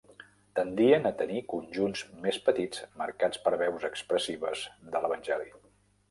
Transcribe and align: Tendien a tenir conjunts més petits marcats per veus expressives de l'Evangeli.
Tendien 0.59 1.03
a 1.07 1.09
tenir 1.17 1.41
conjunts 1.51 2.01
més 2.23 2.39
petits 2.47 2.81
marcats 3.01 3.41
per 3.43 3.53
veus 3.63 3.85
expressives 3.91 4.63
de 4.97 5.03
l'Evangeli. 5.05 5.47